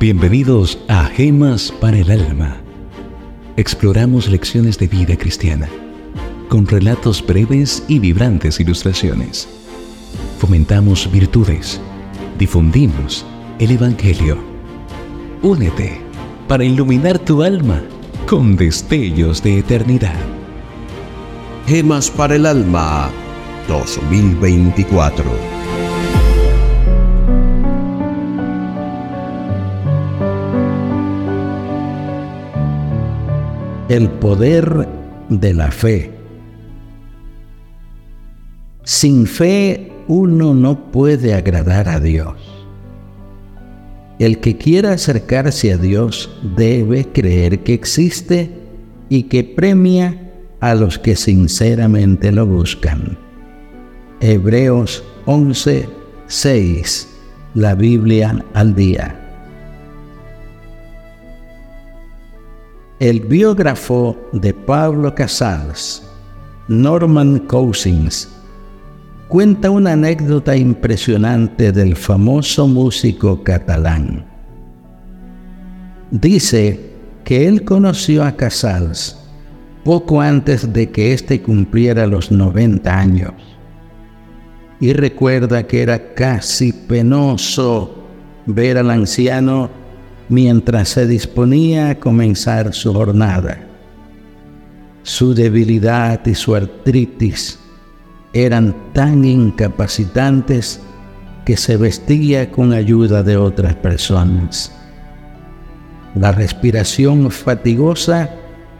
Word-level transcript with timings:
Bienvenidos 0.00 0.78
a 0.88 1.04
Gemas 1.04 1.70
para 1.78 1.98
el 1.98 2.10
Alma. 2.10 2.56
Exploramos 3.58 4.30
lecciones 4.30 4.78
de 4.78 4.88
vida 4.88 5.14
cristiana 5.14 5.68
con 6.48 6.66
relatos 6.66 7.22
breves 7.22 7.84
y 7.86 7.98
vibrantes 7.98 8.58
ilustraciones. 8.60 9.46
Fomentamos 10.38 11.12
virtudes, 11.12 11.82
difundimos 12.38 13.26
el 13.58 13.72
Evangelio. 13.72 14.38
Únete 15.42 16.00
para 16.48 16.64
iluminar 16.64 17.18
tu 17.18 17.42
alma 17.42 17.82
con 18.26 18.56
destellos 18.56 19.42
de 19.42 19.58
eternidad. 19.58 20.16
Gemas 21.66 22.10
para 22.10 22.36
el 22.36 22.46
Alma 22.46 23.10
2024. 23.68 25.26
El 33.90 34.08
poder 34.08 34.88
de 35.30 35.52
la 35.52 35.72
fe. 35.72 36.12
Sin 38.84 39.26
fe 39.26 39.90
uno 40.06 40.54
no 40.54 40.92
puede 40.92 41.34
agradar 41.34 41.88
a 41.88 41.98
Dios. 41.98 42.36
El 44.20 44.38
que 44.38 44.56
quiera 44.56 44.92
acercarse 44.92 45.72
a 45.72 45.76
Dios 45.76 46.30
debe 46.56 47.06
creer 47.06 47.64
que 47.64 47.74
existe 47.74 48.52
y 49.08 49.24
que 49.24 49.42
premia 49.42 50.34
a 50.60 50.76
los 50.76 51.00
que 51.00 51.16
sinceramente 51.16 52.30
lo 52.30 52.46
buscan. 52.46 53.18
Hebreos 54.20 55.02
11, 55.26 55.88
6, 56.28 57.08
la 57.54 57.74
Biblia 57.74 58.44
al 58.54 58.72
día. 58.76 59.19
El 63.00 63.20
biógrafo 63.20 64.14
de 64.32 64.52
Pablo 64.52 65.14
Casals, 65.14 66.06
Norman 66.68 67.38
Cousins, 67.38 68.28
cuenta 69.26 69.70
una 69.70 69.92
anécdota 69.92 70.54
impresionante 70.54 71.72
del 71.72 71.96
famoso 71.96 72.68
músico 72.68 73.42
catalán. 73.42 74.26
Dice 76.10 76.92
que 77.24 77.48
él 77.48 77.64
conoció 77.64 78.22
a 78.22 78.36
Casals 78.36 79.18
poco 79.82 80.20
antes 80.20 80.70
de 80.70 80.90
que 80.90 81.14
éste 81.14 81.40
cumpliera 81.40 82.06
los 82.06 82.30
90 82.30 82.98
años 82.98 83.32
y 84.78 84.92
recuerda 84.92 85.66
que 85.66 85.80
era 85.80 86.12
casi 86.12 86.74
penoso 86.74 88.04
ver 88.44 88.76
al 88.76 88.90
anciano 88.90 89.79
mientras 90.30 90.88
se 90.88 91.06
disponía 91.06 91.90
a 91.90 91.94
comenzar 91.96 92.72
su 92.72 92.94
jornada. 92.94 93.58
Su 95.02 95.34
debilidad 95.34 96.24
y 96.24 96.34
su 96.34 96.54
artritis 96.54 97.58
eran 98.32 98.92
tan 98.92 99.24
incapacitantes 99.24 100.80
que 101.44 101.56
se 101.56 101.76
vestía 101.76 102.50
con 102.50 102.72
ayuda 102.72 103.22
de 103.22 103.36
otras 103.36 103.74
personas. 103.74 104.72
La 106.14 106.32
respiración 106.32 107.30
fatigosa 107.30 108.30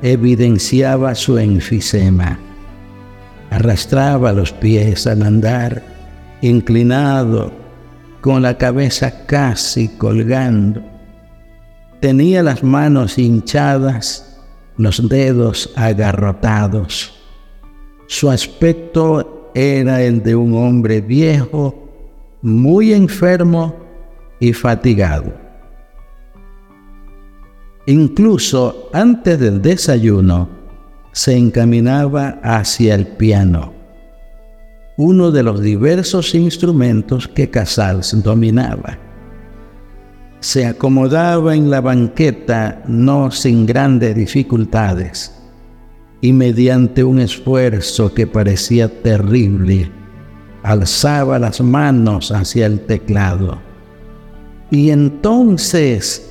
evidenciaba 0.00 1.14
su 1.14 1.38
enfisema. 1.38 2.38
Arrastraba 3.50 4.32
los 4.32 4.52
pies 4.52 5.06
al 5.06 5.22
andar, 5.22 5.82
inclinado, 6.40 7.52
con 8.20 8.42
la 8.42 8.56
cabeza 8.56 9.26
casi 9.26 9.88
colgando. 9.88 10.91
Tenía 12.02 12.42
las 12.42 12.64
manos 12.64 13.16
hinchadas, 13.16 14.42
los 14.76 15.08
dedos 15.08 15.72
agarrotados. 15.76 17.14
Su 18.08 18.28
aspecto 18.28 19.52
era 19.54 20.02
el 20.02 20.20
de 20.20 20.34
un 20.34 20.52
hombre 20.56 21.00
viejo, 21.00 21.88
muy 22.42 22.92
enfermo 22.92 23.76
y 24.40 24.52
fatigado. 24.52 25.32
Incluso 27.86 28.90
antes 28.92 29.38
del 29.38 29.62
desayuno, 29.62 30.48
se 31.12 31.36
encaminaba 31.36 32.40
hacia 32.42 32.96
el 32.96 33.06
piano, 33.06 33.72
uno 34.96 35.30
de 35.30 35.44
los 35.44 35.60
diversos 35.60 36.34
instrumentos 36.34 37.28
que 37.28 37.48
Casals 37.48 38.20
dominaba. 38.24 39.11
Se 40.42 40.66
acomodaba 40.66 41.54
en 41.54 41.70
la 41.70 41.80
banqueta 41.80 42.82
no 42.88 43.30
sin 43.30 43.64
grandes 43.64 44.16
dificultades 44.16 45.40
y 46.20 46.32
mediante 46.32 47.04
un 47.04 47.20
esfuerzo 47.20 48.12
que 48.12 48.26
parecía 48.26 48.88
terrible, 48.88 49.88
alzaba 50.64 51.38
las 51.38 51.60
manos 51.60 52.32
hacia 52.32 52.66
el 52.66 52.80
teclado. 52.80 53.60
Y 54.72 54.90
entonces 54.90 56.28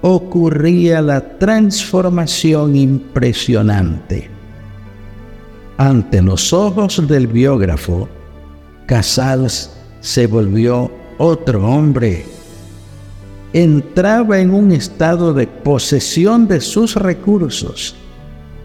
ocurría 0.00 1.02
la 1.02 1.38
transformación 1.38 2.76
impresionante. 2.76 4.30
Ante 5.76 6.22
los 6.22 6.54
ojos 6.54 7.06
del 7.06 7.26
biógrafo, 7.26 8.08
Casals 8.86 9.70
se 10.00 10.26
volvió 10.26 10.90
otro 11.18 11.62
hombre. 11.66 12.39
Entraba 13.52 14.38
en 14.38 14.52
un 14.52 14.70
estado 14.70 15.34
de 15.34 15.46
posesión 15.46 16.46
de 16.46 16.60
sus 16.60 16.94
recursos 16.94 17.96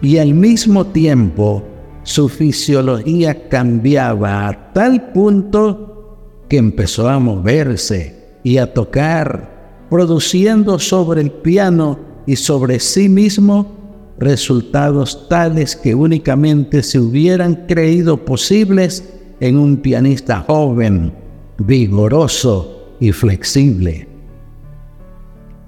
y 0.00 0.18
al 0.18 0.34
mismo 0.34 0.86
tiempo 0.86 1.64
su 2.04 2.28
fisiología 2.28 3.48
cambiaba 3.48 4.46
a 4.48 4.72
tal 4.72 5.10
punto 5.12 6.44
que 6.48 6.58
empezó 6.58 7.08
a 7.08 7.18
moverse 7.18 8.38
y 8.44 8.58
a 8.58 8.72
tocar 8.72 9.86
produciendo 9.90 10.78
sobre 10.78 11.22
el 11.22 11.30
piano 11.30 11.98
y 12.26 12.36
sobre 12.36 12.78
sí 12.78 13.08
mismo 13.08 13.78
resultados 14.18 15.28
tales 15.28 15.76
que 15.76 15.94
únicamente 15.94 16.82
se 16.82 16.98
hubieran 16.98 17.66
creído 17.66 18.24
posibles 18.24 19.04
en 19.40 19.58
un 19.58 19.76
pianista 19.78 20.44
joven, 20.46 21.12
vigoroso 21.58 22.96
y 23.00 23.12
flexible. 23.12 24.07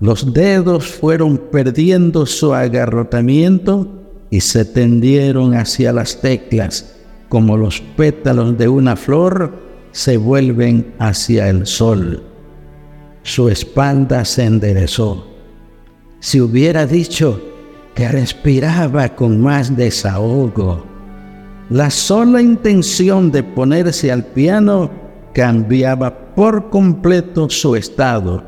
Los 0.00 0.32
dedos 0.32 0.86
fueron 0.86 1.38
perdiendo 1.38 2.26
su 2.26 2.54
agarrotamiento 2.54 3.88
y 4.30 4.40
se 4.40 4.64
tendieron 4.64 5.54
hacia 5.54 5.92
las 5.92 6.20
teclas 6.20 6.96
como 7.28 7.56
los 7.56 7.80
pétalos 7.80 8.56
de 8.58 8.68
una 8.68 8.96
flor 8.96 9.52
se 9.92 10.16
vuelven 10.16 10.94
hacia 10.98 11.48
el 11.48 11.66
sol 11.66 12.22
su 13.26 13.48
espalda 13.48 14.24
se 14.24 14.44
enderezó. 14.44 15.26
Si 16.20 16.40
hubiera 16.40 16.86
dicho 16.86 17.42
que 17.92 18.06
respiraba 18.06 19.16
con 19.16 19.40
más 19.40 19.76
desahogo, 19.76 20.86
la 21.68 21.90
sola 21.90 22.40
intención 22.40 23.32
de 23.32 23.42
ponerse 23.42 24.12
al 24.12 24.24
piano 24.26 24.90
cambiaba 25.34 26.34
por 26.36 26.70
completo 26.70 27.50
su 27.50 27.74
estado 27.74 28.44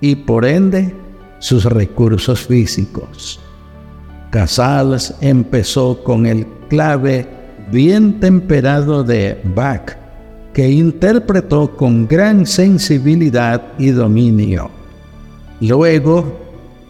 y 0.00 0.14
por 0.16 0.44
ende 0.44 0.94
sus 1.38 1.64
recursos 1.64 2.40
físicos. 2.40 3.40
Casals 4.30 5.14
empezó 5.20 6.02
con 6.04 6.26
el 6.26 6.46
clave 6.68 7.26
bien 7.70 8.20
temperado 8.20 9.02
de 9.04 9.40
Bach 9.54 9.96
que 10.52 10.68
interpretó 10.68 11.76
con 11.76 12.06
gran 12.06 12.46
sensibilidad 12.46 13.62
y 13.78 13.90
dominio. 13.90 14.70
Luego 15.60 16.38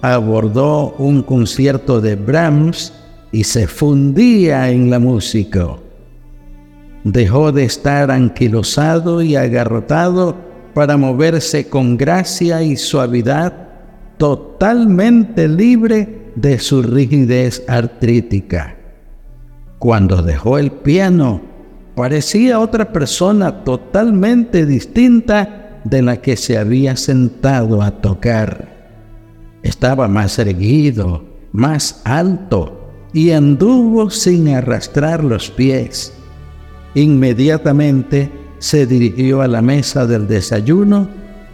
abordó 0.00 0.94
un 0.98 1.22
concierto 1.22 2.00
de 2.00 2.16
Brahms 2.16 2.92
y 3.32 3.44
se 3.44 3.66
fundía 3.66 4.70
en 4.70 4.90
la 4.90 4.98
música. 4.98 5.68
Dejó 7.04 7.52
de 7.52 7.64
estar 7.64 8.10
anquilosado 8.10 9.22
y 9.22 9.36
agarrotado 9.36 10.36
para 10.74 10.96
moverse 10.96 11.68
con 11.68 11.96
gracia 11.96 12.62
y 12.62 12.76
suavidad, 12.76 13.68
totalmente 14.16 15.48
libre 15.48 16.32
de 16.34 16.58
su 16.58 16.82
rigidez 16.82 17.62
artrítica. 17.68 18.76
Cuando 19.78 20.22
dejó 20.22 20.58
el 20.58 20.70
piano, 20.70 21.50
Parecía 22.00 22.60
otra 22.60 22.92
persona 22.92 23.62
totalmente 23.62 24.64
distinta 24.64 25.80
de 25.84 26.00
la 26.00 26.16
que 26.16 26.34
se 26.36 26.56
había 26.56 26.96
sentado 26.96 27.82
a 27.82 27.90
tocar. 27.90 28.68
Estaba 29.62 30.08
más 30.08 30.38
erguido, 30.38 31.24
más 31.52 32.00
alto 32.04 32.88
y 33.12 33.32
anduvo 33.32 34.08
sin 34.08 34.48
arrastrar 34.48 35.22
los 35.22 35.50
pies. 35.50 36.14
Inmediatamente 36.94 38.30
se 38.60 38.86
dirigió 38.86 39.42
a 39.42 39.48
la 39.48 39.60
mesa 39.60 40.06
del 40.06 40.28
desayuno, 40.28 41.08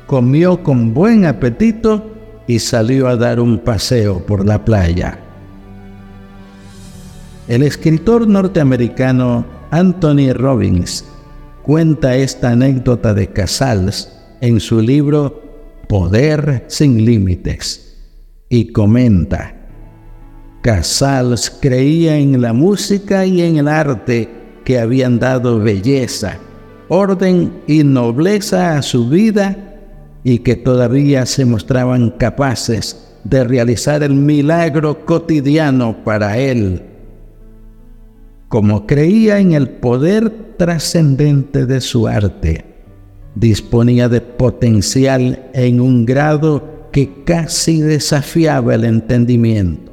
comió 0.06 0.62
con 0.62 0.92
buen 0.92 1.24
apetito 1.24 2.04
y 2.46 2.58
salió 2.58 3.08
a 3.08 3.16
dar 3.16 3.40
un 3.40 3.58
paseo 3.58 4.18
por 4.26 4.44
la 4.44 4.62
playa. 4.62 5.18
El 7.48 7.62
escritor 7.62 8.28
norteamericano 8.28 9.46
Anthony 9.70 10.34
Robbins 10.34 11.04
cuenta 11.62 12.16
esta 12.16 12.50
anécdota 12.50 13.14
de 13.14 13.28
Casals 13.28 14.12
en 14.40 14.60
su 14.60 14.80
libro 14.80 15.42
Poder 15.88 16.64
sin 16.66 17.04
Límites 17.04 17.96
y 18.48 18.72
comenta, 18.72 19.54
Casals 20.62 21.50
creía 21.60 22.16
en 22.16 22.42
la 22.42 22.52
música 22.52 23.24
y 23.24 23.42
en 23.42 23.58
el 23.58 23.68
arte 23.68 24.28
que 24.64 24.80
habían 24.80 25.20
dado 25.20 25.60
belleza, 25.60 26.38
orden 26.88 27.62
y 27.66 27.84
nobleza 27.84 28.76
a 28.76 28.82
su 28.82 29.08
vida 29.08 29.56
y 30.24 30.40
que 30.40 30.56
todavía 30.56 31.26
se 31.26 31.44
mostraban 31.44 32.10
capaces 32.10 33.14
de 33.24 33.44
realizar 33.44 34.02
el 34.02 34.14
milagro 34.14 35.04
cotidiano 35.04 36.04
para 36.04 36.38
él. 36.38 36.82
Como 38.48 38.86
creía 38.86 39.38
en 39.38 39.52
el 39.52 39.68
poder 39.68 40.56
trascendente 40.56 41.66
de 41.66 41.80
su 41.80 42.06
arte, 42.06 42.64
disponía 43.34 44.08
de 44.08 44.20
potencial 44.20 45.48
en 45.52 45.80
un 45.80 46.06
grado 46.06 46.88
que 46.92 47.24
casi 47.24 47.80
desafiaba 47.80 48.74
el 48.74 48.84
entendimiento. 48.84 49.92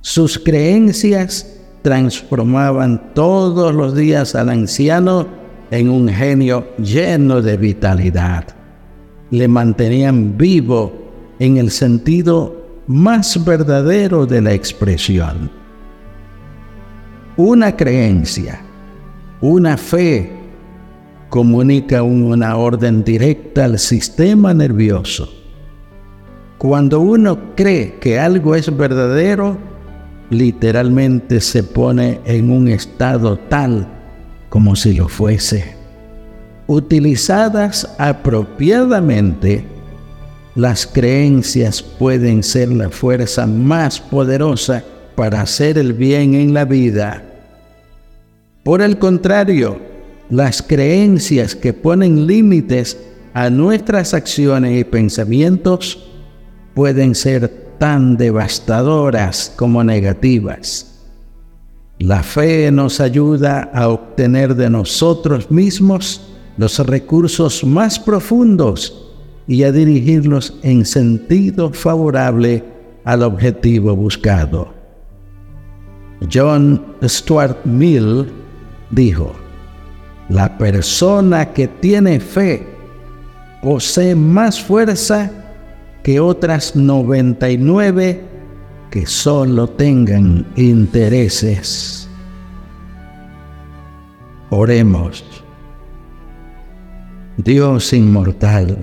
Sus 0.00 0.38
creencias 0.38 1.60
transformaban 1.82 3.14
todos 3.14 3.74
los 3.74 3.94
días 3.94 4.34
al 4.34 4.48
anciano 4.48 5.39
en 5.70 5.88
un 5.88 6.08
genio 6.08 6.68
lleno 6.78 7.40
de 7.40 7.56
vitalidad 7.56 8.60
le 9.30 9.46
mantenían 9.46 10.36
vivo 10.36 10.92
en 11.38 11.56
el 11.56 11.70
sentido 11.70 12.82
más 12.86 13.42
verdadero 13.44 14.26
de 14.26 14.42
la 14.42 14.52
expresión. 14.52 15.50
Una 17.36 17.76
creencia, 17.76 18.60
una 19.40 19.76
fe, 19.76 20.32
comunica 21.28 22.02
una 22.02 22.56
orden 22.56 23.04
directa 23.04 23.66
al 23.66 23.78
sistema 23.78 24.52
nervioso. 24.52 25.32
Cuando 26.58 27.00
uno 27.00 27.54
cree 27.54 27.94
que 28.00 28.18
algo 28.18 28.56
es 28.56 28.76
verdadero, 28.76 29.56
literalmente 30.28 31.40
se 31.40 31.62
pone 31.62 32.20
en 32.24 32.50
un 32.50 32.68
estado 32.68 33.38
tal 33.38 33.99
como 34.50 34.76
si 34.76 34.92
lo 34.92 35.08
fuese 35.08 35.80
utilizadas 36.70 37.96
apropiadamente, 37.98 39.64
las 40.54 40.86
creencias 40.86 41.82
pueden 41.82 42.44
ser 42.44 42.68
la 42.68 42.90
fuerza 42.90 43.44
más 43.44 43.98
poderosa 43.98 44.84
para 45.16 45.40
hacer 45.40 45.78
el 45.78 45.94
bien 45.94 46.36
en 46.36 46.54
la 46.54 46.64
vida. 46.64 47.24
Por 48.62 48.82
el 48.82 48.98
contrario, 49.00 49.80
las 50.30 50.62
creencias 50.62 51.56
que 51.56 51.72
ponen 51.72 52.28
límites 52.28 52.96
a 53.34 53.50
nuestras 53.50 54.14
acciones 54.14 54.78
y 54.78 54.84
pensamientos 54.84 56.08
pueden 56.74 57.16
ser 57.16 57.48
tan 57.80 58.16
devastadoras 58.16 59.52
como 59.56 59.82
negativas. 59.82 60.89
La 62.00 62.22
fe 62.22 62.72
nos 62.72 62.98
ayuda 62.98 63.70
a 63.74 63.88
obtener 63.90 64.54
de 64.54 64.70
nosotros 64.70 65.50
mismos 65.50 66.22
los 66.56 66.78
recursos 66.78 67.62
más 67.62 67.98
profundos 67.98 69.12
y 69.46 69.64
a 69.64 69.70
dirigirlos 69.70 70.58
en 70.62 70.86
sentido 70.86 71.70
favorable 71.74 72.64
al 73.04 73.22
objetivo 73.22 73.94
buscado. 73.94 74.72
John 76.32 76.82
Stuart 77.02 77.66
Mill 77.66 78.32
dijo, 78.90 79.34
la 80.30 80.56
persona 80.56 81.52
que 81.52 81.68
tiene 81.68 82.18
fe 82.18 82.66
posee 83.62 84.14
más 84.14 84.58
fuerza 84.58 85.30
que 86.02 86.18
otras 86.18 86.74
99 86.74 88.24
que 88.90 89.06
solo 89.06 89.68
tengan 89.68 90.46
intereses. 90.56 92.08
Oremos. 94.50 95.24
Dios 97.36 97.92
inmortal, 97.92 98.78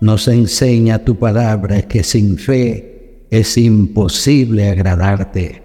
nos 0.00 0.28
enseña 0.28 0.98
tu 0.98 1.16
palabra 1.16 1.82
que 1.82 2.02
sin 2.02 2.36
fe 2.36 3.26
es 3.30 3.56
imposible 3.56 4.68
agradarte. 4.68 5.62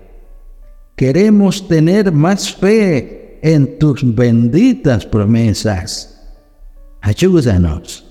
Queremos 0.95 1.67
tener 1.67 2.11
más 2.11 2.53
fe 2.53 3.39
en 3.41 3.79
tus 3.79 4.03
benditas 4.15 5.05
promesas. 5.05 6.21
Ayúdanos. 7.01 8.05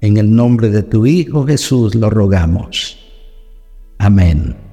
En 0.00 0.16
el 0.16 0.34
nombre 0.34 0.70
de 0.70 0.82
tu 0.82 1.04
Hijo 1.04 1.46
Jesús 1.46 1.94
lo 1.94 2.08
rogamos. 2.08 2.99
Amen. 4.00 4.69